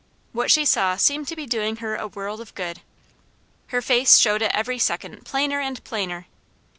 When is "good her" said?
2.55-3.83